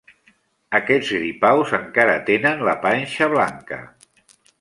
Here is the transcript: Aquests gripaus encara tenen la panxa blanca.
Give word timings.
Aquests 0.77 1.11
gripaus 1.17 1.73
encara 1.79 2.15
tenen 2.31 2.63
la 2.69 2.75
panxa 2.87 3.29
blanca. 3.35 3.79